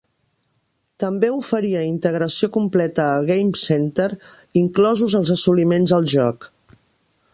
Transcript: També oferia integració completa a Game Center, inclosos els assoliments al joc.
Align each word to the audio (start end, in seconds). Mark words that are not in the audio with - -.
També 1.03 1.29
oferia 1.33 1.83
integració 1.89 2.49
completa 2.55 3.05
a 3.09 3.21
Game 3.27 3.61
Center, 3.65 4.09
inclosos 4.63 5.19
els 5.21 5.33
assoliments 5.37 5.95
al 6.01 6.09
joc. 6.17 6.51